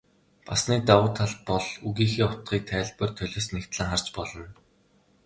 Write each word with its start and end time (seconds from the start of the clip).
Бас 0.47 0.61
нэг 0.69 0.81
давуу 0.89 1.09
тал 1.17 1.31
бол 1.49 1.65
үгийнхээ 1.87 2.25
утгыг 2.27 2.61
тайлбар 2.71 3.09
толиос 3.17 3.47
нягтлан 3.53 3.87
харж 3.89 4.07
болно. 4.17 4.47